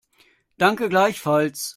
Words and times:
Danke, 0.57 0.89
gleichfalls. 0.89 1.69